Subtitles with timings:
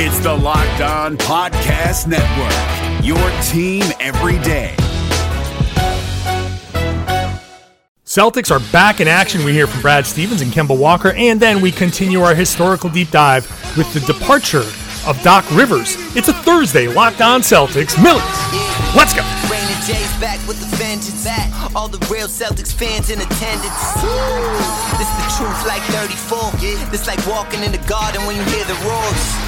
[0.00, 4.76] It's the Locked On Podcast Network, your team every day.
[8.06, 9.44] Celtics are back in action.
[9.44, 13.10] We hear from Brad Stevens and Kemba Walker, and then we continue our historical deep
[13.10, 14.62] dive with the departure
[15.04, 15.96] of Doc Rivers.
[16.14, 18.00] It's a Thursday, Locked On Celtics.
[18.00, 18.22] Millies,
[18.94, 19.26] let's go.
[19.50, 21.24] Rainy J's back with the vengeance.
[21.24, 21.74] Back.
[21.74, 23.82] All the real Celtics fans in attendance.
[24.94, 26.52] This is the truth like 34.
[26.92, 29.47] This like walking in the garden when you hear the roars.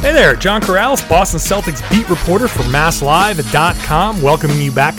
[0.00, 4.94] Hey there, John Karalis, Boston Celtics beat reporter for MassLive.com, welcoming you back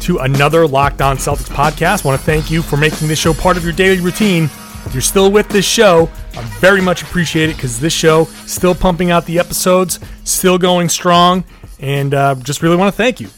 [0.00, 2.04] to another Locked On Celtics podcast.
[2.04, 4.44] want to thank you for making this show part of your daily routine.
[4.84, 8.74] If you're still with this show, I very much appreciate it because this show still
[8.74, 11.44] pumping out the episodes, still going strong,
[11.80, 13.30] and uh, just really want to thank you.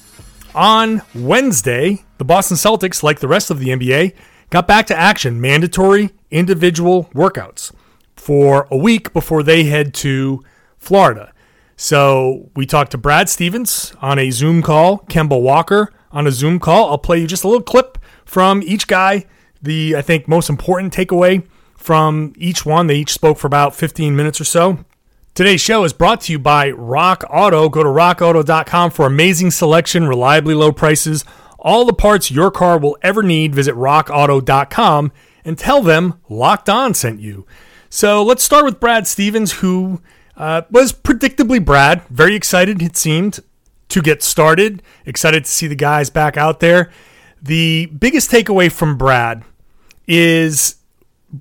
[0.55, 4.15] On Wednesday, the Boston Celtics, like the rest of the NBA,
[4.51, 7.73] got back to action, mandatory individual workouts
[8.17, 10.45] for a week before they head to
[10.85, 11.33] Florida.
[11.77, 16.61] So we talked to Brad Stevens on a Zoom call, Kemba Walker on a Zoom
[16.61, 16.91] call.
[16.91, 19.27] I'll play you just a little clip from each guy.
[19.61, 22.87] The, I think, most important takeaway from each one.
[22.87, 24.85] They each spoke for about 15 minutes or so.
[25.35, 27.69] Today's show is brought to you by Rock Auto.
[27.69, 31.25] Go to rockauto.com for amazing selection, reliably low prices,
[31.59, 33.55] all the parts your car will ever need.
[33.55, 35.13] Visit rockauto.com
[35.45, 37.47] and tell them Locked On sent you.
[37.89, 40.01] So let's start with Brad Stevens, who
[40.37, 42.03] uh, was predictably Brad.
[42.09, 43.41] Very excited, it seemed,
[43.89, 44.83] to get started.
[45.07, 46.91] Excited to see the guys back out there.
[47.41, 49.45] The biggest takeaway from Brad
[50.07, 50.77] is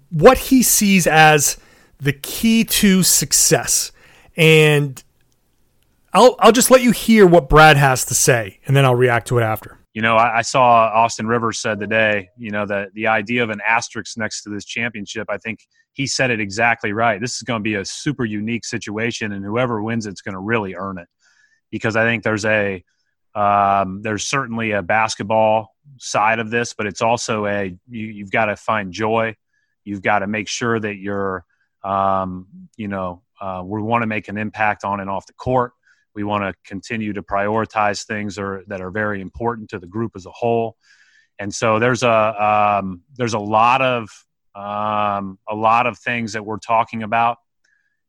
[0.10, 1.58] what he sees as
[2.00, 3.92] the key to success.
[4.36, 5.02] And
[6.14, 9.28] I'll, I'll just let you hear what Brad has to say, and then I'll react
[9.30, 9.80] to it after.
[9.94, 13.50] You know, I, I saw Austin Rivers said today, you know, that the idea of
[13.50, 15.60] an asterisk next to this championship, I think
[15.94, 17.22] he said it exactly right.
[17.22, 20.40] This is going to be a super unique situation, and whoever wins it's going to
[20.40, 21.08] really earn it.
[21.70, 22.84] Because I think there's a
[23.36, 28.46] um, there's certainly a basketball side of this, but it's also a you, you've got
[28.46, 29.36] to find joy.
[29.84, 31.46] You've got to make sure that you're,
[31.84, 35.74] um, you know, uh, we want to make an impact on and off the court.
[36.16, 40.14] We want to continue to prioritize things are, that are very important to the group
[40.16, 40.78] as a whole.
[41.40, 44.10] And so there's a um, there's a lot of
[44.56, 47.38] um, a lot of things that we're talking about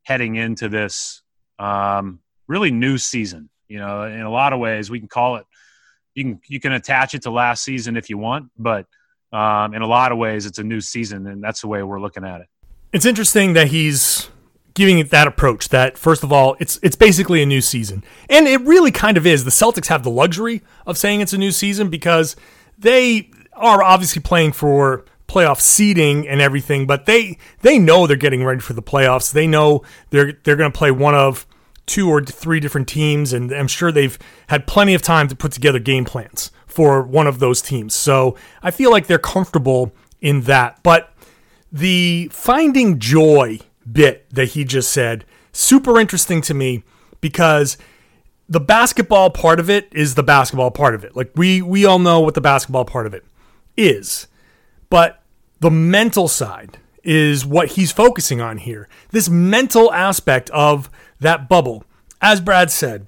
[0.02, 1.22] heading into this
[1.58, 3.48] um, really new season.
[3.68, 5.46] You know, in a lot of ways, we can call it.
[6.14, 8.86] You can you can attach it to last season if you want, but
[9.32, 12.00] um, in a lot of ways, it's a new season, and that's the way we're
[12.00, 12.46] looking at it.
[12.92, 14.28] It's interesting that he's
[14.74, 18.04] giving it that approach that first of all it's it's basically a new season.
[18.28, 19.44] And it really kind of is.
[19.44, 22.36] The celtics have the luxury of saying it's a new season because
[22.76, 28.44] they are obviously playing for playoff seeding and everything but they they know they're getting
[28.44, 29.32] ready for the playoffs.
[29.32, 31.46] They know they're they're going to play one of
[31.86, 35.52] two or three different teams and i'm sure they've had plenty of time to put
[35.52, 37.94] together game plans for one of those teams.
[37.94, 40.82] So i feel like they're comfortable in that.
[40.82, 41.12] But
[41.70, 45.24] the finding joy bit that he just said.
[45.52, 46.82] Super interesting to me
[47.20, 47.76] because
[48.48, 51.16] the basketball part of it is the basketball part of it.
[51.16, 53.24] Like we we all know what the basketball part of it
[53.76, 54.26] is.
[54.90, 55.22] But
[55.60, 58.88] the mental side is what he's focusing on here.
[59.10, 60.90] This mental aspect of
[61.20, 61.84] that bubble.
[62.20, 63.06] As Brad said,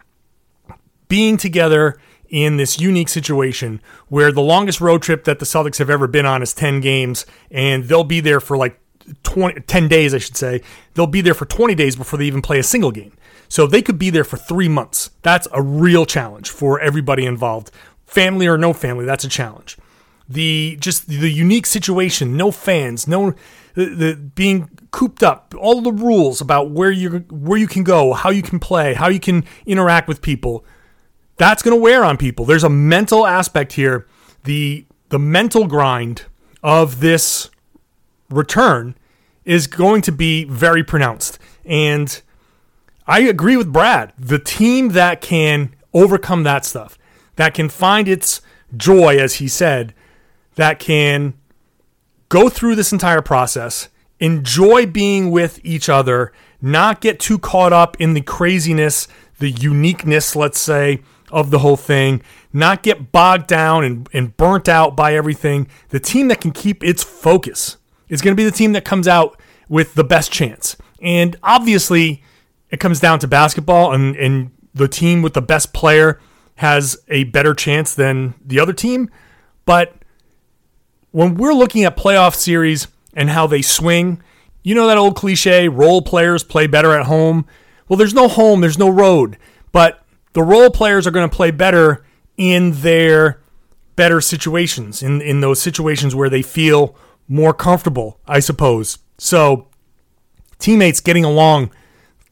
[1.08, 1.98] being together
[2.28, 6.26] in this unique situation where the longest road trip that the Celtics have ever been
[6.26, 8.80] on is 10 games and they'll be there for like
[9.22, 10.62] 20, 10 days, I should say.
[10.94, 13.12] They'll be there for 20 days before they even play a single game.
[13.48, 15.10] So they could be there for three months.
[15.22, 17.70] That's a real challenge for everybody involved.
[18.04, 19.76] Family or no family, that's a challenge.
[20.28, 23.34] The just the unique situation, no fans, no
[23.74, 28.12] the, the being cooped up, all the rules about where you where you can go,
[28.12, 30.64] how you can play, how you can interact with people.
[31.36, 32.44] That's going to wear on people.
[32.44, 34.08] There's a mental aspect here.
[34.44, 36.24] The the mental grind
[36.62, 37.50] of this
[38.30, 38.96] return
[39.44, 41.38] is going to be very pronounced.
[41.64, 42.20] And
[43.06, 44.12] I agree with Brad.
[44.18, 46.98] The team that can overcome that stuff,
[47.36, 48.40] that can find its
[48.76, 49.94] joy, as he said,
[50.56, 51.34] that can
[52.28, 53.88] go through this entire process,
[54.18, 59.06] enjoy being with each other, not get too caught up in the craziness
[59.38, 61.00] the uniqueness, let's say,
[61.30, 65.68] of the whole thing, not get bogged down and, and burnt out by everything.
[65.90, 67.76] The team that can keep its focus
[68.08, 70.76] is going to be the team that comes out with the best chance.
[71.00, 72.22] And obviously,
[72.70, 76.20] it comes down to basketball, and, and the team with the best player
[76.56, 79.10] has a better chance than the other team.
[79.64, 79.94] But
[81.10, 84.22] when we're looking at playoff series and how they swing,
[84.62, 87.46] you know that old cliche role players play better at home.
[87.88, 89.38] Well, there's no home, there's no road,
[89.70, 92.04] but the role players are going to play better
[92.36, 93.40] in their
[93.94, 96.96] better situations, in, in those situations where they feel
[97.28, 98.98] more comfortable, I suppose.
[99.18, 99.68] So,
[100.58, 101.70] teammates getting along,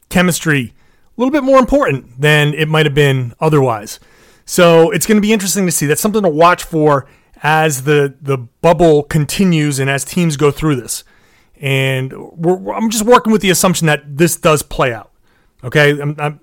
[0.09, 0.73] chemistry,
[1.17, 3.99] a little bit more important than it might have been otherwise.
[4.45, 5.85] So, it's going to be interesting to see.
[5.85, 7.07] That's something to watch for
[7.43, 11.03] as the the bubble continues and as teams go through this.
[11.59, 15.11] And I'm just working with the assumption that this does play out.
[15.63, 16.39] Okay, I'm, I'm,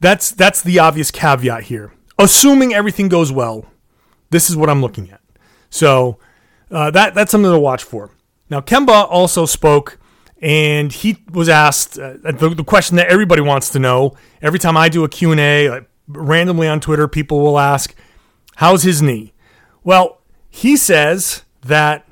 [0.00, 1.92] that's that's the obvious caveat here.
[2.18, 3.66] Assuming everything goes well,
[4.30, 5.20] this is what I'm looking at.
[5.70, 6.18] So
[6.72, 8.10] uh, that that's something to watch for.
[8.50, 9.98] Now Kemba also spoke,
[10.40, 14.16] and he was asked uh, the, the, question that everybody wants to know.
[14.40, 17.94] Every time I do a Q and A, like, randomly on Twitter, people will ask,
[18.56, 19.32] "How's his knee?"
[19.84, 22.08] Well, he says that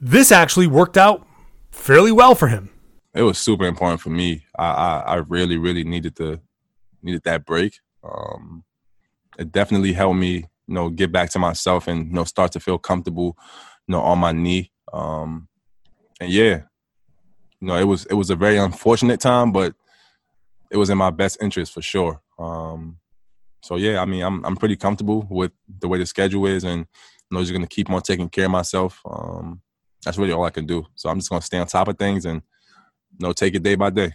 [0.00, 1.26] this actually worked out
[1.70, 2.70] fairly well for him.
[3.14, 4.44] It was super important for me.
[4.58, 6.40] I I, I really really needed to
[7.02, 7.80] needed that break.
[8.04, 8.64] Um,
[9.38, 12.60] it definitely helped me, you know, get back to myself and you know start to
[12.60, 13.36] feel comfortable,
[13.86, 14.72] you know, on my knee.
[14.92, 15.48] Um,
[16.20, 16.62] and yeah,
[17.60, 19.74] you know, it was it was a very unfortunate time, but
[20.70, 22.20] it was in my best interest for sure.
[22.38, 22.98] Um,
[23.62, 26.80] so yeah, I mean, I'm I'm pretty comfortable with the way the schedule is, and
[26.80, 29.00] you know, just gonna keep on taking care of myself.
[29.04, 29.60] Um,
[30.04, 30.86] that's really all I can do.
[30.94, 32.42] So I'm just gonna stay on top of things and
[33.18, 34.12] you know take it day by day.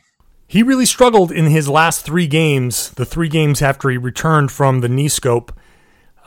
[0.47, 2.91] He really struggled in his last three games.
[2.91, 5.57] The three games after he returned from the knee scope,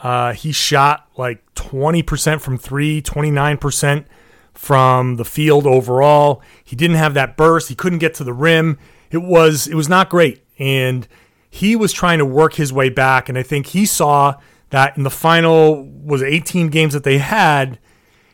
[0.05, 4.05] uh, he shot like 20% from three, 29%
[4.53, 6.43] from the field overall.
[6.63, 7.71] He didn't have that burst.
[7.71, 8.79] He couldn't get to the rim.
[9.11, 11.09] It was it was not great, and
[11.49, 13.31] he was trying to work his way back.
[13.31, 14.35] And I think he saw
[14.69, 17.79] that in the final was 18 games that they had.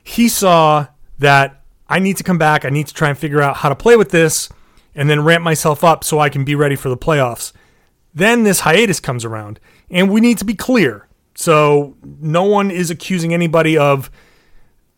[0.03, 0.89] He saw
[1.19, 2.65] that I need to come back.
[2.65, 4.49] I need to try and figure out how to play with this
[4.95, 7.53] and then ramp myself up so I can be ready for the playoffs.
[8.13, 11.07] Then this hiatus comes around, and we need to be clear.
[11.41, 14.11] So no one is accusing anybody of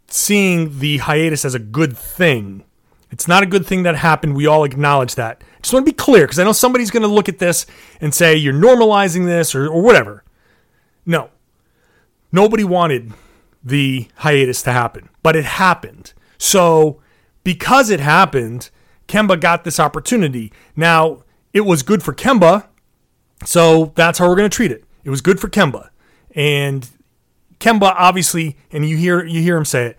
[0.08, 2.64] seeing the hiatus as a good thing.
[3.12, 4.34] It's not a good thing that happened.
[4.34, 5.44] We all acknowledge that.
[5.62, 7.64] Just want to be clear because I know somebody's going to look at this
[8.00, 10.24] and say you're normalizing this or, or whatever.
[11.06, 11.30] No.
[12.32, 13.12] Nobody wanted
[13.62, 16.12] the hiatus to happen, but it happened.
[16.38, 17.00] So
[17.44, 18.70] because it happened,
[19.06, 20.52] Kemba got this opportunity.
[20.74, 21.22] Now,
[21.52, 22.66] it was good for Kemba,
[23.44, 24.82] so that's how we're going to treat it.
[25.04, 25.90] It was good for Kemba.
[26.34, 26.88] And
[27.58, 29.98] Kemba obviously, and you hear you hear him say it,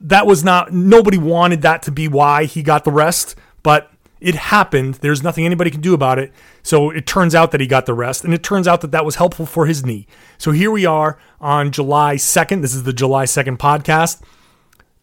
[0.00, 4.34] that was not nobody wanted that to be why he got the rest, but it
[4.34, 4.94] happened.
[4.94, 6.32] There's nothing anybody can do about it.
[6.62, 9.04] So it turns out that he got the rest, and it turns out that that
[9.04, 10.06] was helpful for his knee.
[10.38, 12.62] So here we are on July 2nd.
[12.62, 14.22] This is the July 2nd podcast.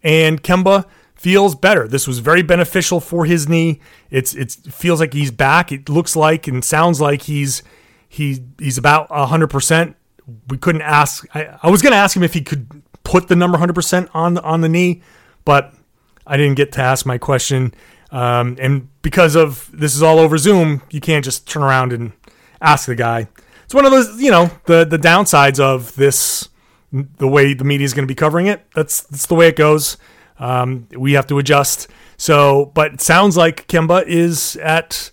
[0.02, 0.86] And Kemba
[1.16, 1.88] feels better.
[1.88, 3.80] This was very beneficial for his knee.
[4.10, 5.72] It's it feels like he's back.
[5.72, 7.64] It looks like and sounds like he's
[8.10, 9.96] he he's about hundred percent.
[10.48, 11.26] We couldn't ask.
[11.36, 14.10] I, I was going to ask him if he could put the number hundred percent
[14.14, 15.02] on the on the knee,
[15.46, 15.74] but
[16.26, 17.74] I didn't get to ask my question.
[18.12, 22.14] Um, and because of this is all over Zoom, you can't just turn around and
[22.62, 23.28] ask the guy.
[23.66, 26.50] It's one of those, you know, the the downsides of this,
[26.92, 28.66] the way the media is going to be covering it.
[28.76, 29.98] That's that's the way it goes.
[30.40, 31.88] Um, we have to adjust.
[32.18, 35.12] So, but it sounds like Kemba is at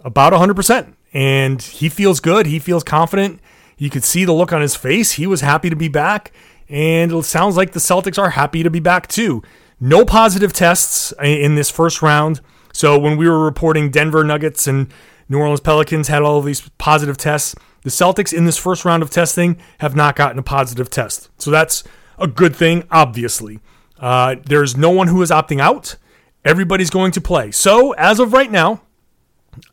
[0.00, 2.46] about 100%, and he feels good.
[2.46, 3.40] He feels confident.
[3.82, 5.10] You could see the look on his face.
[5.10, 6.30] He was happy to be back,
[6.68, 9.42] and it sounds like the Celtics are happy to be back too.
[9.80, 12.40] No positive tests in this first round.
[12.72, 14.94] So, when we were reporting Denver Nuggets and
[15.28, 19.10] New Orleans Pelicans had all these positive tests, the Celtics in this first round of
[19.10, 21.28] testing have not gotten a positive test.
[21.38, 21.82] So, that's
[22.20, 23.58] a good thing, obviously.
[23.98, 25.96] Uh, there's no one who is opting out.
[26.44, 27.50] Everybody's going to play.
[27.50, 28.82] So, as of right now,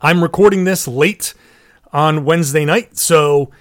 [0.02, 1.36] I'm recording this late
[1.94, 2.98] on Wednesday night.
[2.98, 3.52] So,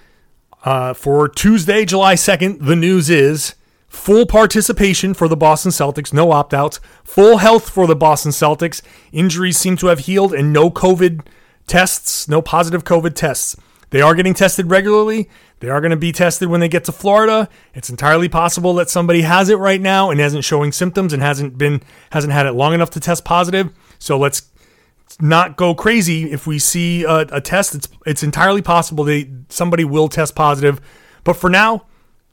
[0.63, 3.55] uh, for Tuesday, July 2nd, the news is
[3.87, 8.81] full participation for the Boston Celtics, no opt outs, full health for the Boston Celtics.
[9.11, 11.25] Injuries seem to have healed, and no COVID
[11.67, 13.55] tests, no positive COVID tests.
[13.91, 15.29] They are getting tested regularly.
[15.61, 17.49] They are going to be tested when they get to Florida.
[17.73, 21.57] It's entirely possible that somebody has it right now and hasn't showing symptoms and hasn't
[21.57, 23.71] been hasn't had it long enough to test positive.
[23.97, 24.43] So let's
[25.21, 27.75] not go crazy if we see a, a test.
[27.75, 30.79] It's it's entirely possible that somebody will test positive,
[31.23, 31.85] but for now,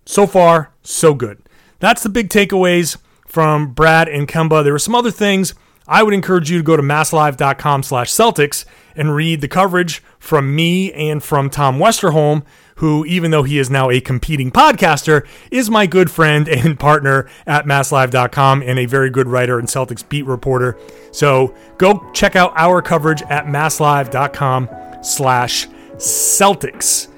[0.05, 1.43] so far so good.
[1.81, 4.63] That's the big takeaways from Brad and Kemba.
[4.65, 5.55] There were some other things.
[5.89, 8.65] I would encourage you to go to masslive.com slash Celtics
[8.97, 12.43] and read the coverage from me and from Tom Westerholm,
[12.77, 17.29] who, even though he is now a competing podcaster, is my good friend and partner
[17.47, 20.79] at masslive.com and a very good writer and Celtics beat reporter.
[21.13, 24.69] So go check out our coverage at masslive.com
[25.03, 25.67] slash
[25.97, 27.09] Celtics.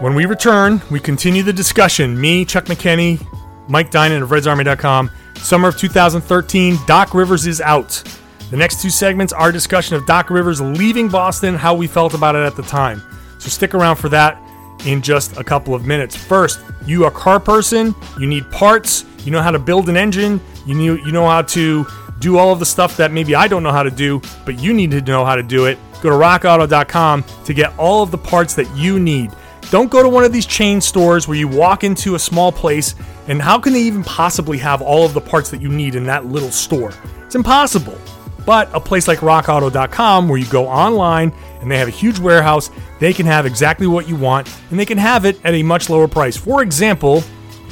[0.00, 2.20] When we return, we continue the discussion.
[2.20, 3.24] Me, Chuck McKenney,
[3.68, 5.10] Mike Dynon of RedsArmy.com.
[5.36, 8.02] Summer of 2013, Doc Rivers is out.
[8.50, 12.34] The next two segments are discussion of Doc Rivers leaving Boston, how we felt about
[12.34, 13.02] it at the time.
[13.38, 14.40] So stick around for that
[14.86, 16.16] in just a couple of minutes.
[16.16, 20.40] First, you a car person, you need parts, you know how to build an engine,
[20.66, 21.86] you know, you know how to
[22.18, 24.72] do all of the stuff that maybe I don't know how to do, but you
[24.72, 25.78] need to know how to do it.
[26.02, 29.30] Go to rockauto.com to get all of the parts that you need.
[29.70, 32.94] Don't go to one of these chain stores where you walk into a small place
[33.26, 36.04] and how can they even possibly have all of the parts that you need in
[36.04, 36.92] that little store?
[37.24, 37.98] It's impossible.
[38.46, 42.70] But a place like rockauto.com where you go online and they have a huge warehouse,
[43.00, 45.88] they can have exactly what you want and they can have it at a much
[45.88, 46.36] lower price.
[46.36, 47.22] For example,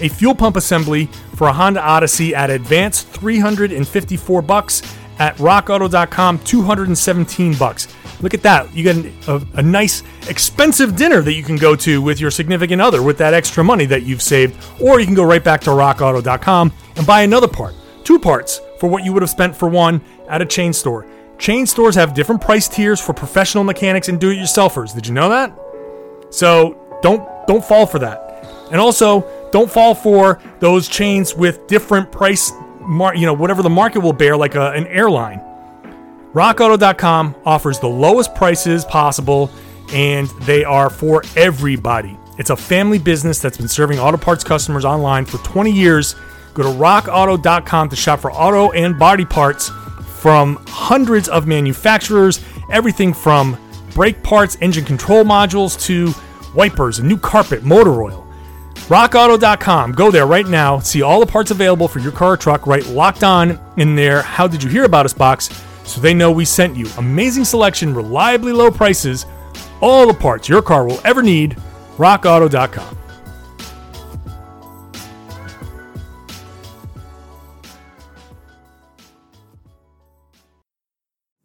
[0.01, 4.83] a fuel pump assembly for a Honda Odyssey at advanced 354 bucks
[5.19, 7.89] at rockauto.com 217 bucks.
[8.23, 8.73] Look at that.
[8.75, 12.81] You get a, a, nice, expensive dinner that you can go to with your significant
[12.81, 14.57] other with that extra money that you've saved.
[14.81, 17.75] Or you can go right back to rockauto.com and buy another part,
[18.05, 21.07] two parts for what you would have spent for one at a chain store.
[21.39, 24.93] Chain stores have different price tiers for professional mechanics and do-it-yourselfers.
[24.93, 25.57] Did you know that?
[26.31, 28.45] So don't don't fall for that.
[28.73, 33.71] And also, don't fall for those chains with different price, mar- you know, whatever the
[33.71, 35.41] market will bear, like a, an airline.
[36.33, 39.49] RockAuto.com offers the lowest prices possible,
[39.93, 42.19] and they are for everybody.
[42.37, 46.17] It's a family business that's been serving auto parts customers online for 20 years.
[46.55, 49.71] Go to rockauto.com to shop for auto and body parts
[50.21, 53.59] from hundreds of manufacturers, everything from
[53.95, 56.13] brake parts, engine control modules to
[56.55, 58.27] wipers, a new carpet, motor oil.
[58.75, 59.93] RockAuto.com.
[59.93, 60.79] Go there right now.
[60.79, 62.67] See all the parts available for your car or truck.
[62.67, 64.23] Right locked on in there.
[64.23, 65.49] How did you hear about us box?
[65.85, 66.87] so they know we sent you.
[66.99, 69.27] Amazing selection, reliably low prices,
[69.81, 71.57] all the parts your car will ever need.
[71.97, 73.02] RockAuto.com.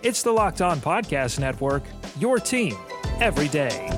[0.00, 1.82] It's the Locked On Podcast Network,
[2.20, 2.76] your team
[3.20, 3.90] every day.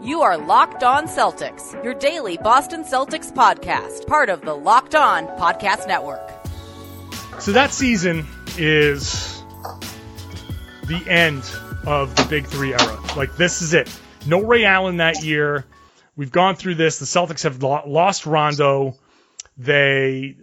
[0.00, 5.26] You are Locked On Celtics, your daily Boston Celtics podcast, part of the Locked On
[5.26, 6.30] Podcast Network.
[7.40, 8.24] So that season
[8.56, 9.42] is
[10.86, 11.42] the end
[11.84, 13.00] of the Big Three era.
[13.16, 13.92] Like, this is it.
[14.24, 15.64] No Ray Allen that year.
[16.14, 17.00] We've gone through this.
[17.00, 18.94] The Celtics have lost Rondo.
[19.56, 20.36] They,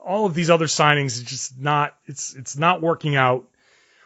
[0.00, 3.48] all of these other signings, it's just not, it's, it's not working out.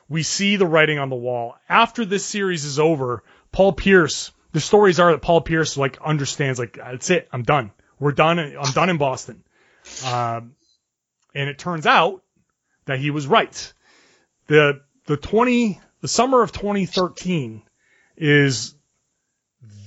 [0.09, 1.57] We see the writing on the wall.
[1.69, 6.59] After this series is over, Paul Pierce, the stories are that Paul Pierce like understands
[6.59, 7.29] like that's it.
[7.33, 7.71] I'm done.
[7.99, 8.39] We're done.
[8.39, 9.45] I'm done in Boston.
[10.05, 10.55] Um,
[11.35, 12.23] and it turns out
[12.87, 13.73] that he was right.
[14.47, 17.63] The the 20 the summer of 2013
[18.17, 18.75] is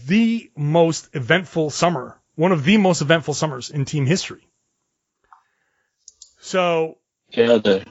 [0.05, 4.47] the most eventful summer, one of the most eventful summers in team history.
[6.39, 6.97] So
[7.29, 7.85] yeah, the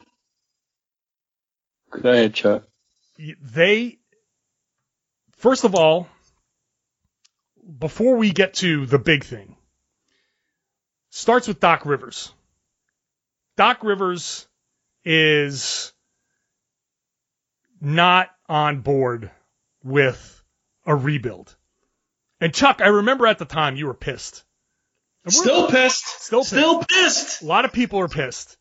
[1.90, 2.64] go ahead, Chuck.
[3.40, 3.98] They
[5.36, 6.08] first of all,
[7.78, 9.56] before we get to the big thing,
[11.10, 12.32] starts with Doc Rivers.
[13.56, 14.46] Doc Rivers
[15.04, 15.92] is
[17.80, 19.30] not on board
[19.82, 20.42] with
[20.86, 21.54] a rebuild.
[22.42, 24.42] And Chuck, I remember at the time you were pissed.
[25.28, 26.04] Still pissed.
[26.22, 26.48] Still pissed.
[26.48, 27.42] Still pissed.
[27.42, 28.56] a lot of people are pissed.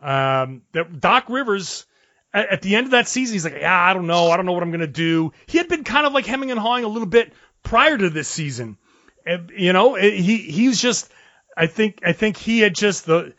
[0.00, 1.84] Um, that Doc Rivers,
[2.32, 4.30] at, at the end of that season, he's like, yeah, I don't know.
[4.30, 5.34] I don't know what I'm going to do.
[5.44, 8.26] He had been kind of like hemming and hawing a little bit prior to this
[8.26, 8.78] season.
[9.26, 11.12] And, you know, he, he's just,
[11.54, 13.34] I think, I think he had just the,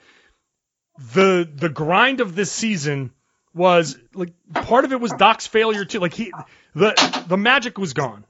[1.15, 3.13] the, the grind of this season
[3.51, 5.99] was like part of it was Doc's failure too.
[5.99, 6.31] Like he,
[6.75, 8.25] the, the magic was gone.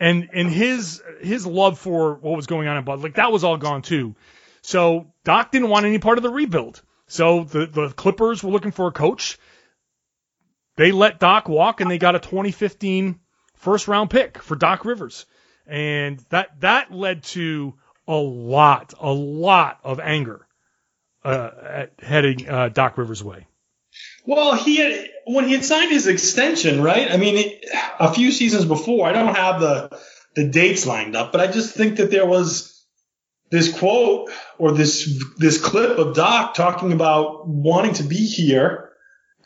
[0.00, 3.44] And, and his, his love for what was going on in Bud, like that was
[3.44, 4.16] all gone too.
[4.62, 6.82] So Doc didn't want any part of the rebuild.
[7.06, 9.38] So the, the Clippers were looking for a coach.
[10.76, 13.20] They let Doc walk and they got a 2015
[13.56, 15.26] first round pick for Doc Rivers.
[15.66, 17.74] And that, that led to
[18.08, 20.46] a lot, a lot of anger,
[21.24, 23.46] uh, at heading, uh, Doc Rivers' way.
[24.24, 27.10] Well, he had when he had signed his extension, right?
[27.10, 27.49] I mean,
[27.98, 29.06] a few seasons before.
[29.06, 30.00] I don't have the
[30.34, 32.84] the dates lined up, but I just think that there was
[33.50, 38.90] this quote or this this clip of Doc talking about wanting to be here.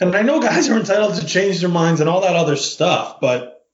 [0.00, 3.20] And I know guys are entitled to change their minds and all that other stuff,
[3.20, 3.64] but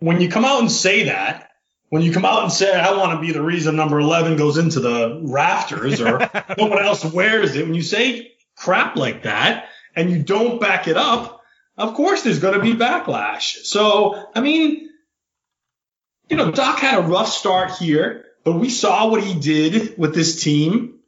[0.00, 1.50] when you come out and say that,
[1.88, 4.58] when you come out and say I want to be the reason number 11 goes
[4.58, 6.18] into the rafters or
[6.58, 10.88] no one else wears it, when you say crap like that and you don't back
[10.88, 11.37] it up,
[11.78, 13.64] of course there's going to be backlash.
[13.64, 14.90] So, I mean,
[16.28, 20.14] you know, Doc had a rough start here, but we saw what he did with
[20.14, 20.98] this team.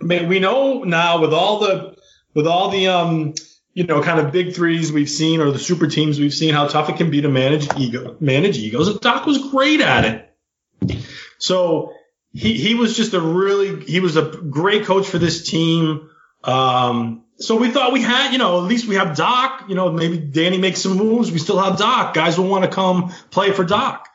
[0.00, 1.96] I mean, we know now with all the,
[2.34, 3.34] with all the, um,
[3.74, 6.66] you know, kind of big threes we've seen or the super teams we've seen, how
[6.66, 8.88] tough it can be to manage ego, manage egos.
[8.88, 11.04] And Doc was great at it.
[11.38, 11.92] So
[12.32, 16.08] he, he was just a really, he was a great coach for this team.
[16.42, 19.90] Um, so we thought we had, you know, at least we have Doc, you know,
[19.90, 21.32] maybe Danny makes some moves.
[21.32, 22.14] We still have Doc.
[22.14, 24.08] Guys will want to come play for Doc.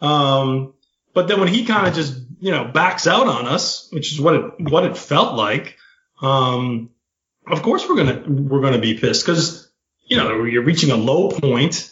[0.00, 0.74] Um,
[1.12, 4.20] but then when he kind of just, you know, backs out on us, which is
[4.20, 5.76] what it, what it felt like,
[6.20, 6.90] um,
[7.46, 9.70] of course we're to, we're to be pissed because,
[10.06, 11.90] you know, you're reaching a low point,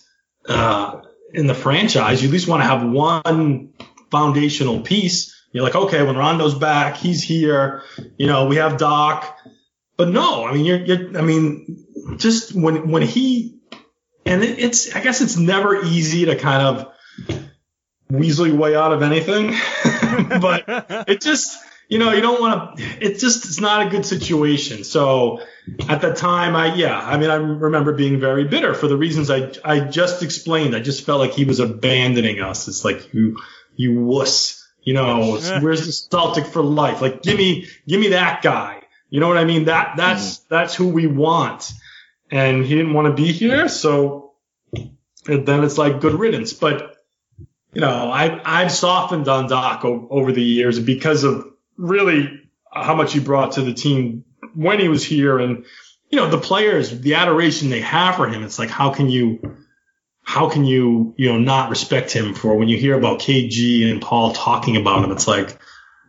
[0.48, 1.00] uh,
[1.32, 2.22] in the franchise.
[2.22, 3.72] You at least want to have one
[4.10, 5.34] foundational piece.
[5.52, 7.82] You're like, okay, when Rondo's back, he's here.
[8.16, 9.38] You know, we have Doc.
[9.96, 13.58] But no, I mean, you're, you're I mean, just when, when he,
[14.24, 16.92] and it, it's, I guess it's never easy to kind of
[18.10, 19.48] weasel your way out of anything,
[20.40, 20.64] but
[21.08, 24.84] it just, you know, you don't want to, it's just, it's not a good situation.
[24.84, 25.40] So
[25.88, 29.30] at the time, I, yeah, I mean, I remember being very bitter for the reasons
[29.30, 30.74] I, I just explained.
[30.74, 32.66] I just felt like he was abandoning us.
[32.68, 33.38] It's like, you,
[33.76, 37.02] you wuss, you know, where's the Celtic for life?
[37.02, 38.81] Like, give me, give me that guy.
[39.12, 39.66] You know what I mean?
[39.66, 40.54] That, that's, mm-hmm.
[40.54, 41.70] that's who we want.
[42.30, 43.68] And he didn't want to be here.
[43.68, 44.32] So
[45.26, 46.54] then it's like good riddance.
[46.54, 46.96] But,
[47.74, 51.46] you know, I, I've softened on Doc o- over the years because of
[51.76, 52.40] really
[52.72, 55.38] how much he brought to the team when he was here.
[55.38, 55.66] And,
[56.08, 58.42] you know, the players, the adoration they have for him.
[58.44, 59.58] It's like, how can you,
[60.22, 64.00] how can you, you know, not respect him for when you hear about KG and
[64.00, 65.12] Paul talking about him?
[65.12, 65.58] It's like,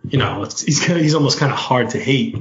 [0.07, 2.37] you know, it's, he's, he's almost kind of hard to hate.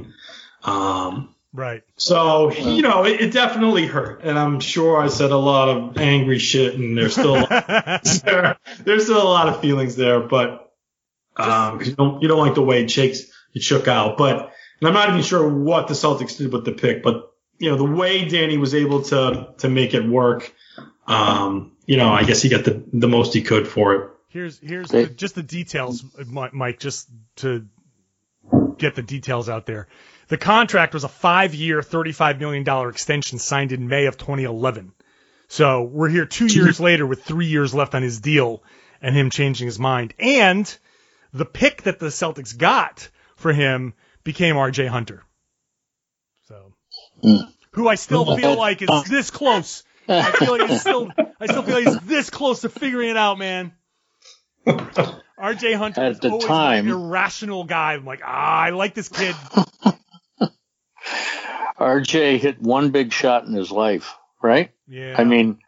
[0.63, 1.83] Um, Right.
[1.97, 4.21] so, you know, it, it definitely hurt.
[4.23, 7.45] And I'm sure I said a lot of angry shit and there's still,
[8.25, 10.73] there, there's still a lot of feelings there, but,
[11.37, 13.21] um, 'cause you don't, you don't like the way it shakes,
[13.53, 14.17] it shook out.
[14.17, 17.69] But, and I'm not even sure what the Celtics did with the pick, but, you
[17.69, 20.51] know, the way Danny was able to, to make it work,
[21.05, 24.09] um, you know, I guess he got the, the most he could for it.
[24.29, 27.67] Here's here's the, just the details, Mike, just to
[28.79, 29.87] get the details out there.
[30.29, 34.93] The contract was a five-year, $35 million extension signed in May of 2011.
[35.47, 38.63] So we're here two years later with three years left on his deal
[39.01, 40.13] and him changing his mind.
[40.17, 40.75] And
[41.33, 44.87] the pick that the Celtics got for him became R.J.
[44.87, 45.23] Hunter.
[46.47, 46.73] So,
[47.71, 49.83] who I still feel like is this close.
[50.07, 53.17] I feel like he's still, I still feel like he's this close to figuring it
[53.17, 53.73] out, man.
[55.37, 55.73] R.J.
[55.73, 57.93] Hunter At is the always time- an irrational guy.
[57.93, 59.35] I'm like, ah, I like this kid.
[61.79, 64.71] RJ hit one big shot in his life, right?
[64.87, 65.15] Yeah.
[65.17, 65.59] I mean,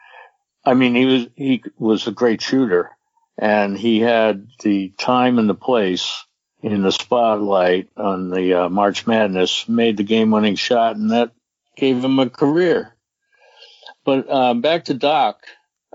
[0.66, 2.92] I mean, he was he was a great shooter,
[3.38, 6.26] and he had the time and the place
[6.62, 11.32] in the spotlight on the uh, March Madness, made the game-winning shot, and that
[11.76, 12.96] gave him a career.
[14.04, 15.42] But uh, back to Doc.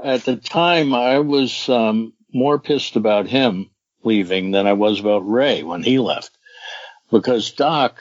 [0.03, 3.71] At the time, I was um, more pissed about him
[4.03, 6.31] leaving than I was about Ray when he left,
[7.11, 8.01] because Doc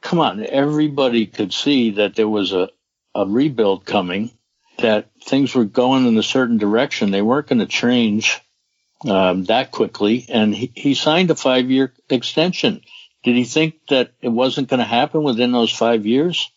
[0.00, 2.68] come on, everybody could see that there was a,
[3.14, 4.30] a rebuild coming
[4.78, 7.10] that things were going in a certain direction.
[7.10, 8.40] They weren't going to change
[9.06, 12.82] um, that quickly, and he, he signed a five-year extension.
[13.22, 16.50] Did he think that it wasn't going to happen within those five years?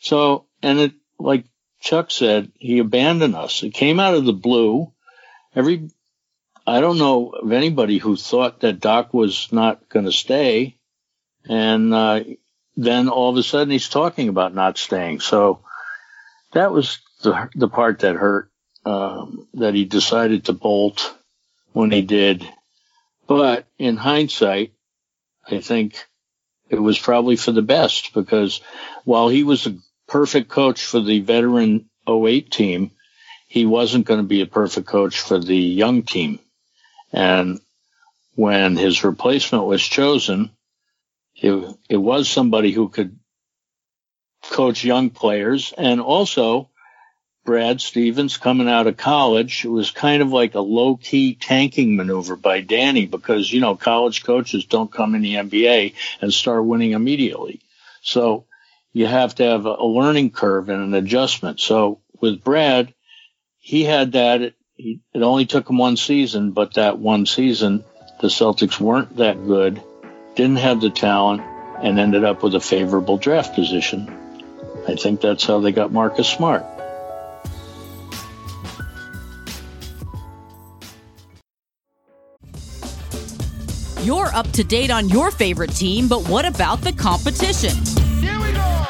[0.00, 1.44] So, and it, like
[1.80, 3.62] Chuck said, he abandoned us.
[3.62, 4.92] It came out of the blue.
[5.54, 5.90] Every,
[6.66, 10.76] I don't know of anybody who thought that Doc was not going to stay.
[11.48, 12.20] And, uh,
[12.78, 15.18] then all of a sudden he's talking about not staying.
[15.18, 15.64] So
[16.52, 18.52] that was the, the part that hurt,
[18.86, 21.12] um, that he decided to bolt
[21.72, 22.48] when he did.
[23.26, 24.74] But in hindsight,
[25.50, 26.06] I think
[26.70, 28.60] it was probably for the best because
[29.04, 32.92] while he was a perfect coach for the veteran 08 team,
[33.48, 36.38] he wasn't going to be a perfect coach for the young team.
[37.12, 37.58] And
[38.36, 40.52] when his replacement was chosen,
[41.38, 43.18] it, it was somebody who could
[44.42, 46.70] coach young players and also
[47.44, 49.64] Brad Stevens coming out of college.
[49.64, 53.74] It was kind of like a low key tanking maneuver by Danny because, you know,
[53.74, 57.60] college coaches don't come in the NBA and start winning immediately.
[58.02, 58.44] So
[58.92, 61.60] you have to have a learning curve and an adjustment.
[61.60, 62.92] So with Brad,
[63.58, 64.42] he had that.
[64.42, 67.84] It, it only took him one season, but that one season,
[68.20, 69.82] the Celtics weren't that good,
[70.34, 71.42] didn't have the talent,
[71.82, 74.12] and ended up with a favorable draft position.
[74.88, 76.64] I think that's how they got Marcus Smart.
[84.02, 87.76] You're up to date on your favorite team, but what about the competition?
[88.22, 88.86] Here we go!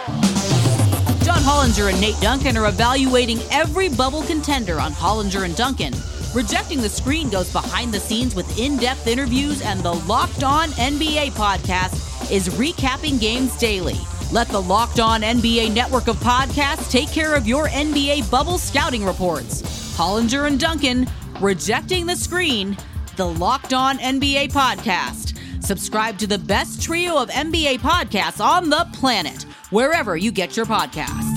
[1.24, 5.92] John Hollinger and Nate Duncan are evaluating every bubble contender on Hollinger and Duncan.
[6.34, 10.68] Rejecting the Screen goes behind the scenes with in depth interviews, and the Locked On
[10.70, 13.96] NBA podcast is recapping games daily.
[14.30, 19.04] Let the Locked On NBA network of podcasts take care of your NBA bubble scouting
[19.04, 19.62] reports.
[19.96, 21.06] Hollinger and Duncan,
[21.40, 22.76] Rejecting the Screen
[23.18, 25.36] the Locked On NBA podcast.
[25.62, 30.66] Subscribe to the best trio of NBA podcasts on the planet, wherever you get your
[30.66, 31.27] podcasts.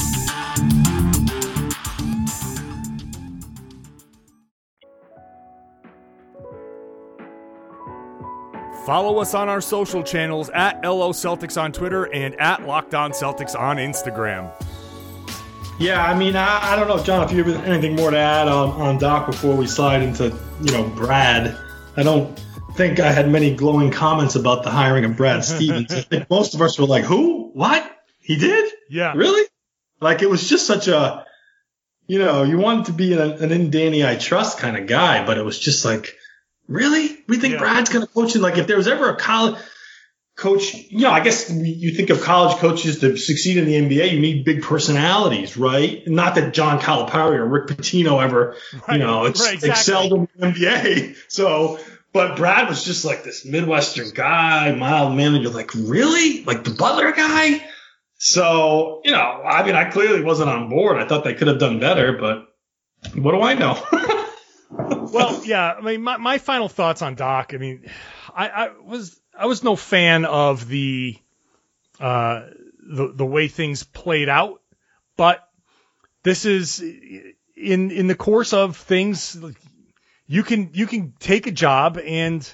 [8.91, 13.11] Follow us on our social channels at LO Celtics on Twitter and at Locked On
[13.11, 14.51] Celtics on Instagram.
[15.79, 18.49] Yeah, I mean, I, I don't know, John, if you have anything more to add
[18.49, 21.57] on, on Doc before we slide into, you know, Brad.
[21.95, 22.37] I don't
[22.75, 25.93] think I had many glowing comments about the hiring of Brad Stevens.
[25.93, 27.51] I think most of us were like, who?
[27.53, 27.89] What?
[28.19, 28.73] He did?
[28.89, 29.13] Yeah.
[29.15, 29.47] Really?
[30.01, 31.25] Like it was just such a,
[32.07, 35.25] you know, you wanted to be an, an in Danny I trust kind of guy,
[35.25, 36.13] but it was just like,
[36.71, 37.17] really?
[37.27, 37.59] We think yeah.
[37.59, 38.41] Brad's going to coach him?
[38.41, 39.59] Like if there was ever a college
[40.35, 44.11] coach, you know, I guess you think of college coaches to succeed in the NBA,
[44.11, 46.07] you need big personalities, right?
[46.07, 48.55] Not that John Calipari or Rick Pitino ever,
[48.87, 49.69] right, you know, right, exactly.
[49.69, 51.15] excelled in the NBA.
[51.27, 51.79] So,
[52.13, 55.41] but Brad was just like this Midwestern guy, mild mannered.
[55.41, 56.43] You're like, really?
[56.43, 57.63] Like the Butler guy?
[58.15, 60.97] So, you know, I mean, I clearly wasn't on board.
[60.97, 62.47] I thought they could have done better, but
[63.15, 63.81] what do I know?
[65.11, 65.73] well, yeah.
[65.73, 67.53] I mean, my, my final thoughts on Doc.
[67.53, 67.85] I mean,
[68.33, 71.17] I, I was I was no fan of the
[71.99, 72.47] uh,
[72.79, 74.61] the the way things played out,
[75.17, 75.47] but
[76.23, 79.37] this is in in the course of things.
[80.27, 82.53] You can you can take a job and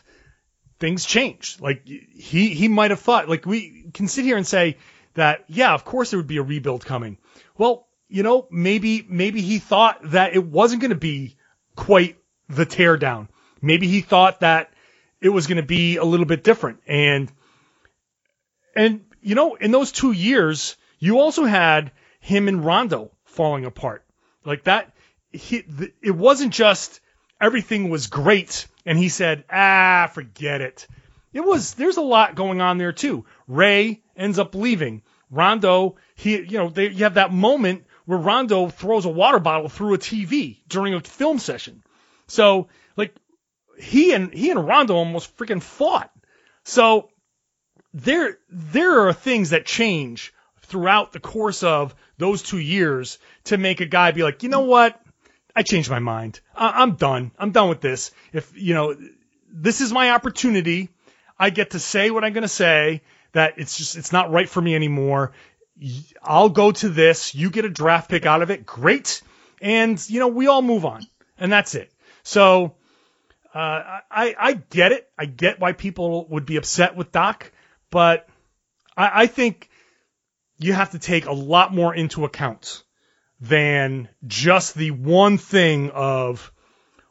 [0.80, 1.58] things change.
[1.60, 4.78] Like he he might have thought like we can sit here and say
[5.14, 7.18] that yeah, of course there would be a rebuild coming.
[7.58, 11.37] Well, you know, maybe maybe he thought that it wasn't going to be
[11.78, 12.18] quite
[12.50, 13.30] the teardown.
[13.62, 14.74] Maybe he thought that
[15.22, 16.82] it was going to be a little bit different.
[16.86, 17.32] And,
[18.76, 24.04] and, you know, in those two years, you also had him and Rondo falling apart.
[24.44, 24.92] Like that,
[25.32, 25.64] he,
[26.02, 27.00] it wasn't just
[27.40, 30.88] everything was great and he said, ah, forget it.
[31.34, 33.26] It was, there's a lot going on there too.
[33.48, 35.04] Ray ends up leaving.
[35.30, 39.70] Rondo, he, you know, they, you have that moment where Rondo throws a water bottle
[39.70, 41.84] through a TV during a film session.
[42.28, 43.14] So, like,
[43.78, 46.10] he and he and Rondo almost freaking fought.
[46.64, 47.10] So
[47.94, 53.82] there there are things that change throughout the course of those two years to make
[53.82, 55.00] a guy be like, you know what?
[55.56, 56.40] I changed my mind.
[56.56, 57.32] I- I'm done.
[57.38, 58.12] I'm done with this.
[58.32, 58.96] If you know,
[59.52, 60.90] this is my opportunity.
[61.38, 63.02] I get to say what I'm going to say.
[63.34, 65.34] That it's just it's not right for me anymore.
[66.24, 67.36] I'll go to this.
[67.36, 68.66] You get a draft pick out of it.
[68.66, 69.22] Great.
[69.62, 71.06] And you know, we all move on.
[71.38, 71.92] And that's it.
[72.24, 72.76] So
[73.54, 75.10] uh, I, I get it.
[75.18, 77.52] I get why people would be upset with Doc,
[77.90, 78.28] but
[78.96, 79.70] I, I think
[80.60, 82.84] you have to take a lot more into account
[83.40, 86.52] than just the one thing of,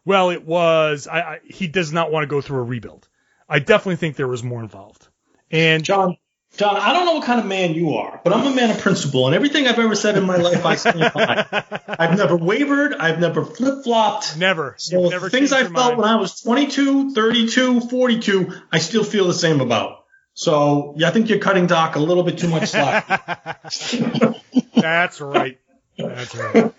[0.04, 3.08] well, it was, I, I, he does not want to go through a rebuild.
[3.48, 5.06] I definitely think there was more involved.
[5.50, 6.16] And John,
[6.56, 8.78] John, I don't know what kind of man you are, but I'm a man of
[8.78, 11.46] principle, and everything I've ever said in my life, I stand by.
[11.88, 12.94] I've never wavered.
[12.94, 14.36] I've never flip flopped.
[14.38, 15.98] never, So you've never things I felt mind.
[15.98, 20.04] when I was 22, 32, 42, I still feel the same about.
[20.34, 23.06] So yeah, I think you're cutting Doc a little bit too much slack.
[24.74, 25.58] That's right.
[25.96, 26.72] That's right.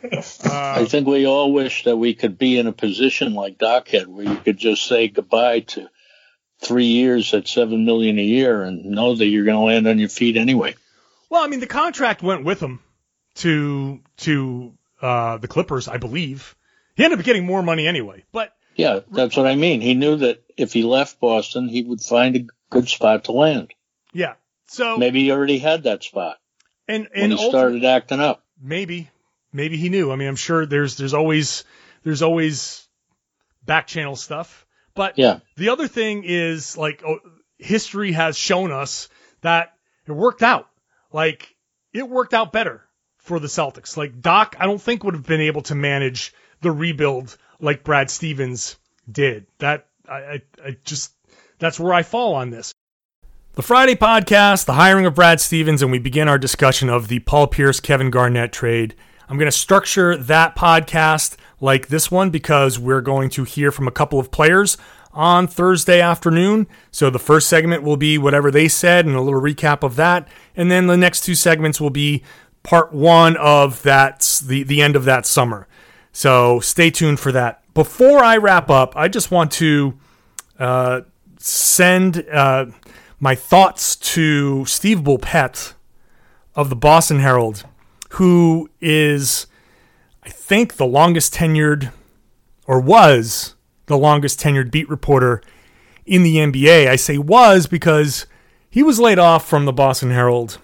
[0.44, 3.88] I uh, think we all wish that we could be in a position like Doc
[3.88, 5.90] had, where you could just say goodbye to
[6.60, 10.00] three years at seven million a year and know that you're going to land on
[10.00, 10.76] your feet anyway.
[11.30, 12.80] Well, I mean, the contract went with him
[13.36, 16.56] to to uh, the Clippers, I believe.
[16.96, 19.82] He ended up getting more money anyway, but Yeah, that's what I mean.
[19.82, 23.74] He knew that if he left Boston, he would find a good spot to land.
[24.14, 24.34] yeah.
[24.70, 26.38] So Maybe he already had that spot
[26.90, 28.44] and when he started acting up.
[28.62, 29.10] maybe
[29.54, 30.12] maybe he knew.
[30.12, 31.64] I mean, I'm sure there's there's always
[32.04, 32.86] there's always
[33.66, 34.66] back channel stuff.
[34.98, 35.40] But Yeah.
[35.56, 37.20] the other thing is like oh,
[37.58, 39.08] history has shown us
[39.42, 39.74] that
[40.06, 40.68] it worked out.
[41.14, 41.56] Like
[41.94, 42.84] it worked out better
[43.20, 43.96] for the Celtics.
[43.96, 48.10] Like Doc, I don't think would have been able to manage the rebuild like Brad
[48.10, 48.76] Stevens
[49.10, 49.46] did.
[49.60, 51.14] That I, I, I just
[51.60, 52.74] that's where I fall on this.
[53.54, 57.20] The Friday podcast, the hiring of Brad Stevens, and we begin our discussion of the
[57.20, 58.94] Paul Pierce Kevin Garnett trade.
[59.28, 63.88] I'm going to structure that podcast like this one because we're going to hear from
[63.88, 64.78] a couple of players
[65.12, 66.68] on Thursday afternoon.
[66.92, 70.28] So the first segment will be whatever they said and a little recap of that.
[70.56, 72.24] And then the next two segments will be
[72.64, 75.68] part one of that, the, the end of that summer.
[76.12, 77.64] So stay tuned for that.
[77.74, 79.98] Before I wrap up, I just want to
[80.60, 81.02] uh,
[81.38, 82.68] send uh,
[83.20, 85.74] my thoughts to Steve Bulpett
[86.56, 87.66] of the Boston Herald,
[88.12, 89.48] who is,
[90.28, 91.94] I think, the longest tenured,
[92.66, 95.42] or was the longest tenured beat reporter
[96.06, 96.90] in the NBA.
[96.90, 98.26] I say was because
[98.70, 100.58] he was laid off from the Boston Herald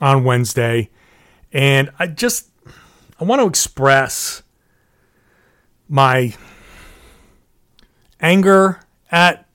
[0.00, 0.88] on Wednesday.
[1.52, 2.48] And I just,
[3.18, 4.44] I want to express
[5.88, 6.36] my
[8.20, 8.78] anger
[9.10, 9.48] at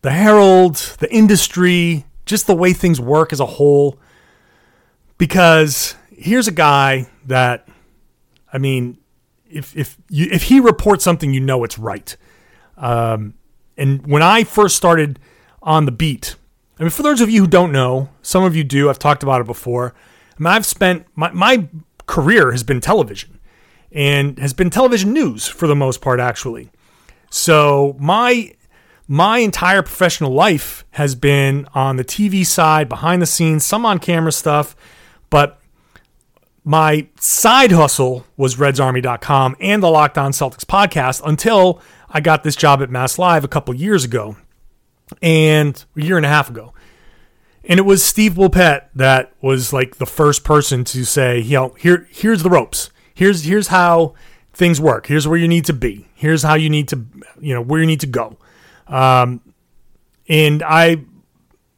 [0.00, 3.96] the Herald, the industry, just the way things work as a whole.
[5.18, 7.68] Because here's a guy that,
[8.52, 8.98] I mean,
[9.50, 12.16] if if you if he reports something, you know it's right.
[12.76, 13.34] Um,
[13.76, 15.18] and when I first started
[15.62, 16.36] on the beat,
[16.78, 18.90] I mean, for those of you who don't know, some of you do.
[18.90, 19.94] I've talked about it before.
[20.38, 21.68] I mean, I've spent my my
[22.06, 23.38] career has been television,
[23.92, 26.70] and has been television news for the most part, actually.
[27.30, 28.54] So my
[29.08, 33.98] my entire professional life has been on the TV side, behind the scenes, some on
[33.98, 34.74] camera stuff,
[35.30, 35.61] but
[36.64, 42.56] my side hustle was redsarmy.com and the Locked On Celtics podcast until I got this
[42.56, 44.36] job at Mass Live a couple years ago
[45.20, 46.72] and a year and a half ago.
[47.64, 51.68] And it was Steve Bulpett that was like the first person to say, you know,
[51.78, 52.90] here here's the ropes.
[53.14, 54.14] Here's here's how
[54.52, 55.06] things work.
[55.06, 56.08] Here's where you need to be.
[56.14, 57.04] Here's how you need to,
[57.40, 58.36] you know, where you need to go.
[58.88, 59.40] Um,
[60.28, 61.04] and I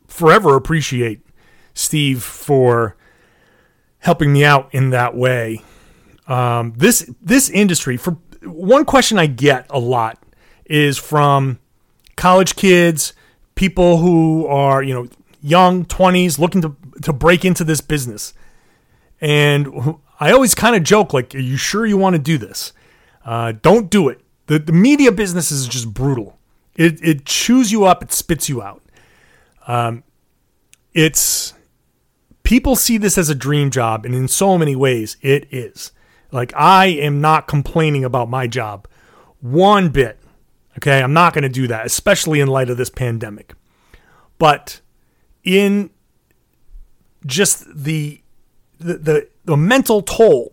[0.09, 1.20] forever appreciate
[1.75, 2.97] Steve for
[4.05, 5.62] helping me out in that way.
[6.29, 10.23] Um, this this industry for one question I get a lot
[10.67, 11.59] is from
[12.17, 13.14] college kids,
[13.55, 15.09] people who are you know
[15.43, 18.35] young twenties looking to to break into this business,
[19.21, 22.73] and I always kind of joke like, "Are you sure you want to do this?
[23.25, 26.38] Uh, don't do it." The the media business is just brutal.
[26.77, 28.83] It it chews you up, it spits you out.
[29.67, 30.05] Um,
[30.93, 31.54] it's
[32.44, 35.90] people see this as a dream job, and in so many ways, it is.
[36.30, 38.87] Like, I am not complaining about my job
[39.40, 40.18] one bit.
[40.78, 41.02] Okay.
[41.02, 43.54] I'm not going to do that, especially in light of this pandemic.
[44.38, 44.80] But
[45.44, 45.90] in
[47.26, 48.20] just the,
[48.78, 50.52] the, the, the mental toll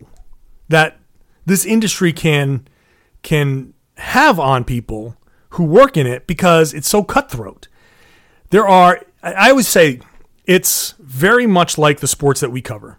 [0.68, 0.98] that
[1.46, 2.68] this industry can,
[3.22, 5.16] can have on people
[5.50, 7.68] who work in it because it's so cutthroat.
[8.50, 10.00] There are, I always say,
[10.44, 12.98] it's very much like the sports that we cover.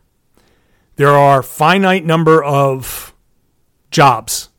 [0.96, 3.14] There are finite number of
[3.92, 4.50] jobs.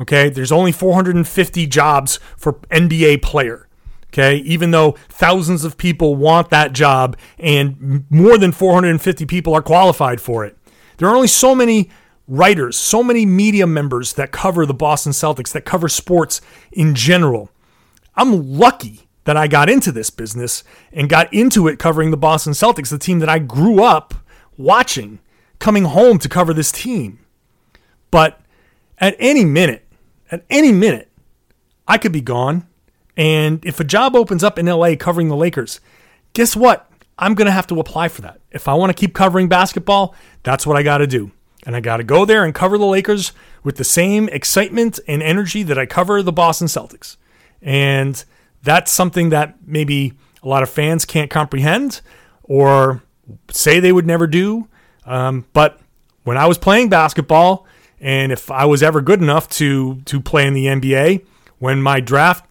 [0.00, 3.68] Okay, there's only 450 jobs for NBA player.
[4.08, 9.62] Okay, even though thousands of people want that job and more than 450 people are
[9.62, 10.56] qualified for it.
[10.96, 11.90] There are only so many
[12.26, 16.40] writers, so many media members that cover the Boston Celtics, that cover sports
[16.72, 17.50] in general.
[18.16, 22.52] I'm lucky that I got into this business and got into it covering the Boston
[22.52, 24.12] Celtics, the team that I grew up
[24.56, 25.20] watching
[25.60, 27.20] coming home to cover this team.
[28.10, 28.40] But
[28.98, 29.86] at any minute,
[30.32, 31.12] at any minute,
[31.86, 32.66] I could be gone.
[33.16, 35.78] And if a job opens up in LA covering the Lakers,
[36.32, 36.90] guess what?
[37.16, 38.40] I'm going to have to apply for that.
[38.50, 41.30] If I want to keep covering basketball, that's what I got to do.
[41.64, 43.30] And I got to go there and cover the Lakers
[43.62, 47.16] with the same excitement and energy that I cover the Boston Celtics.
[47.62, 48.24] And
[48.62, 52.00] that's something that maybe a lot of fans can't comprehend
[52.42, 53.02] or
[53.50, 54.68] say they would never do.
[55.04, 55.80] Um, but
[56.24, 57.66] when I was playing basketball,
[58.00, 61.24] and if I was ever good enough to to play in the NBA,
[61.58, 62.46] when my draft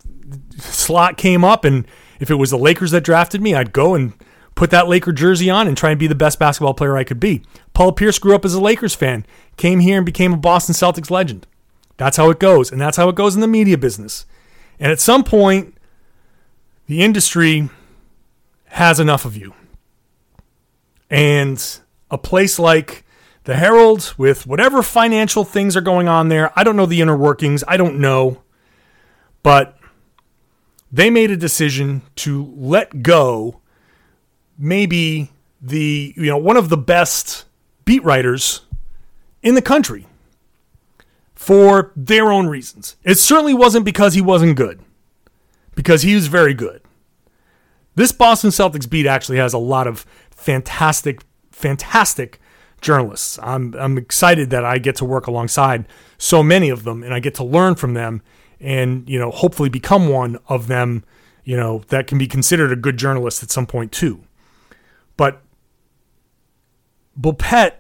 [0.60, 1.88] slot came up, and
[2.20, 4.14] if it was the Lakers that drafted me, I'd go and
[4.56, 7.20] put that Laker jersey on and try and be the best basketball player I could
[7.20, 7.42] be.
[7.74, 9.26] Paul Pierce grew up as a Lakers fan,
[9.58, 11.48] came here and became a Boston Celtics legend.
[11.98, 14.26] That's how it goes, and that's how it goes in the media business.
[14.80, 15.76] And at some point,
[16.90, 17.70] the industry
[18.66, 19.54] has enough of you.
[21.08, 21.64] And
[22.10, 23.06] a place like
[23.44, 27.16] the Herald, with whatever financial things are going on there, I don't know the inner
[27.16, 28.42] workings, I don't know.
[29.44, 29.78] But
[30.92, 33.62] they made a decision to let go
[34.58, 37.46] maybe the you know one of the best
[37.86, 38.62] beat writers
[39.44, 40.08] in the country
[41.36, 42.96] for their own reasons.
[43.04, 44.82] It certainly wasn't because he wasn't good.
[45.80, 46.82] Because he was very good.
[47.96, 51.22] This Boston Celtics beat actually has a lot of fantastic
[51.54, 52.42] fantastic
[52.82, 53.40] journalists.
[53.42, 55.88] I'm I'm excited that I get to work alongside
[56.18, 58.22] so many of them and I get to learn from them
[58.60, 61.06] and you know hopefully become one of them
[61.46, 64.22] you know that can be considered a good journalist at some point too
[65.16, 65.42] but
[67.18, 67.76] Bulpett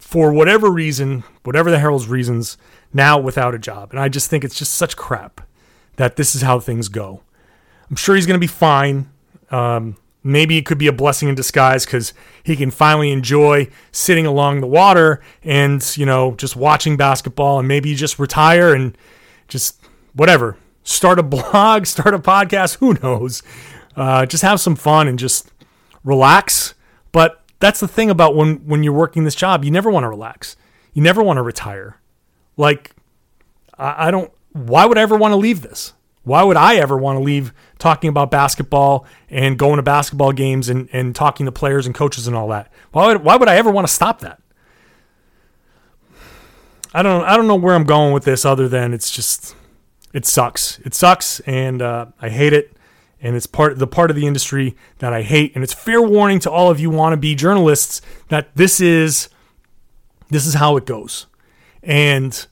[0.00, 2.58] for whatever reason whatever the herald's reasons
[2.92, 5.40] now without a job and i just think it's just such crap
[5.96, 7.22] that this is how things go.
[7.90, 9.10] I'm sure he's going to be fine.
[9.50, 14.26] Um, maybe it could be a blessing in disguise because he can finally enjoy sitting
[14.26, 18.96] along the water and you know just watching basketball and maybe just retire and
[19.48, 19.80] just
[20.14, 20.56] whatever.
[20.82, 23.42] Start a blog start a podcast who knows?
[23.94, 25.52] Uh, just have some fun and just
[26.02, 26.74] relax.
[27.12, 30.08] But that's the thing about when when you're working this job you never want to
[30.08, 30.56] relax.
[30.94, 32.00] You never want to retire.
[32.56, 32.92] Like
[33.78, 35.92] I, I don't why would i ever want to leave this
[36.24, 40.70] why would I ever want to leave talking about basketball and going to basketball games
[40.70, 42.72] and, and talking to players and coaches and all that?
[42.92, 44.40] Why would, why would I ever want to stop that?
[46.94, 49.56] I don't I don't know where I'm going with this other than it's just
[50.12, 50.78] it sucks.
[50.78, 52.76] It sucks and uh, I hate it
[53.20, 56.38] and it's part the part of the industry that I hate and it's fair warning
[56.40, 59.28] to all of you want to be journalists that this is
[60.30, 61.26] this is how it goes.
[61.82, 62.46] And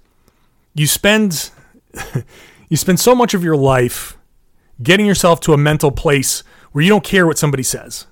[0.75, 1.53] you spend
[2.73, 4.17] You spend so much of your life
[4.83, 8.07] getting yourself to a mental place where you don't care what somebody says.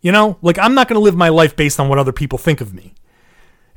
[0.00, 2.38] You know, like I'm not going to live my life based on what other people
[2.38, 2.94] think of me.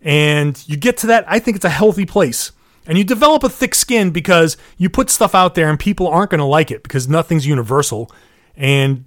[0.02, 2.54] And you get to that, I think it's a healthy place.
[2.88, 6.32] And you develop a thick skin because you put stuff out there and people aren't
[6.32, 8.10] going to like it because nothing's universal.
[8.56, 9.04] And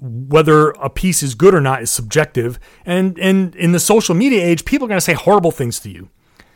[0.00, 2.58] whether a piece is good or not is subjective.
[2.84, 5.88] And, and in the social media age, people are going to say horrible things to
[5.88, 6.08] you.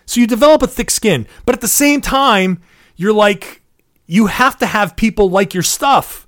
[0.07, 1.29] So you develop a thick skin.
[1.47, 2.61] But at the same time,
[2.99, 3.63] you're like,
[4.07, 6.27] you have to have people like your stuff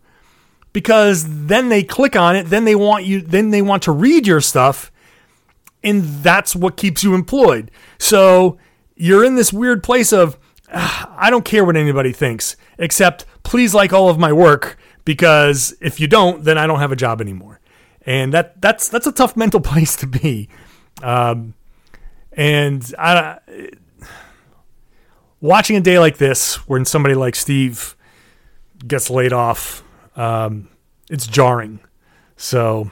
[0.72, 4.26] because then they click on it, then they want you, then they want to read
[4.26, 4.92] your stuff,
[5.82, 7.70] and that's what keeps you employed.
[7.98, 8.56] So
[8.94, 10.38] you're in this weird place of
[10.72, 15.74] ah, I don't care what anybody thinks, except please like all of my work because
[15.80, 17.58] if you don't, then I don't have a job anymore.
[18.06, 20.48] And that that's that's a tough mental place to be.
[21.02, 21.54] Um,
[22.32, 23.40] and I
[25.40, 27.96] watching a day like this, when somebody like Steve
[28.86, 29.82] gets laid off,
[30.16, 30.68] um,
[31.08, 31.80] it's jarring.
[32.36, 32.90] So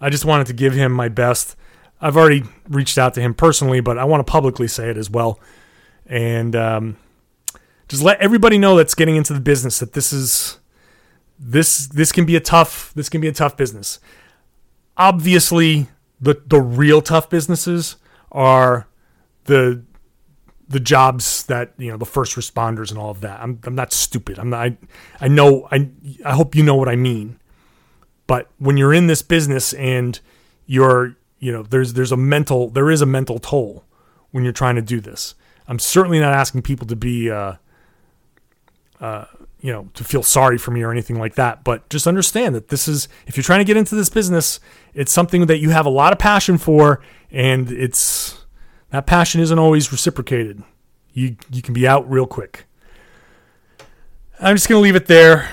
[0.00, 1.56] I just wanted to give him my best.
[2.00, 5.10] I've already reached out to him personally, but I want to publicly say it as
[5.10, 5.38] well,
[6.06, 6.96] and um,
[7.88, 10.58] just let everybody know that's getting into the business that this is
[11.38, 13.98] this this can be a tough this can be a tough business.
[14.96, 15.88] Obviously,
[16.20, 17.96] the the real tough businesses
[18.32, 18.86] are
[19.44, 19.82] the
[20.70, 23.40] the jobs that you know the first responders and all of that.
[23.40, 24.38] I'm I'm not stupid.
[24.38, 24.60] I'm not.
[24.60, 24.76] I,
[25.20, 25.68] I know.
[25.70, 25.90] I
[26.24, 27.38] I hope you know what I mean.
[28.28, 30.18] But when you're in this business and
[30.66, 33.84] you're you know there's there's a mental there is a mental toll
[34.30, 35.34] when you're trying to do this.
[35.66, 37.54] I'm certainly not asking people to be uh,
[39.00, 39.24] uh,
[39.60, 41.64] you know to feel sorry for me or anything like that.
[41.64, 44.60] But just understand that this is if you're trying to get into this business,
[44.94, 47.02] it's something that you have a lot of passion for,
[47.32, 48.39] and it's
[48.90, 50.62] that passion isn't always reciprocated.
[51.12, 52.66] You you can be out real quick.
[54.38, 55.50] I'm just gonna leave it there.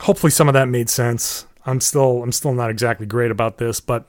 [0.00, 1.46] Hopefully some of that made sense.
[1.66, 4.08] I'm still I'm still not exactly great about this, but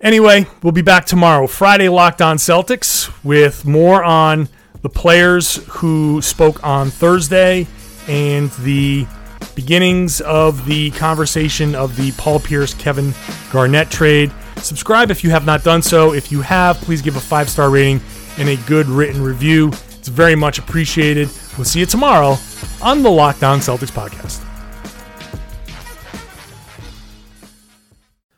[0.00, 4.50] Anyway, we'll be back tomorrow, Friday Locked On Celtics, with more on
[4.82, 7.66] the players who spoke on Thursday
[8.06, 9.06] and the
[9.54, 13.14] beginnings of the conversation of the Paul Pierce Kevin
[13.50, 14.30] Garnett trade.
[14.56, 16.14] Subscribe if you have not done so.
[16.14, 18.00] If you have, please give a five star rating
[18.38, 19.68] and a good written review.
[19.68, 21.28] It's very much appreciated.
[21.56, 22.36] We'll see you tomorrow
[22.82, 24.53] on the Locked On Celtics podcast.